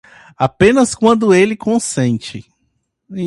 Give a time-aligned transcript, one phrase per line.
[0.35, 2.49] Apenas quando ele consente.